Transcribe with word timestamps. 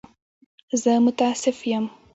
زه 0.81 0.91
متأسف 1.05 1.59
یم. 1.73 1.85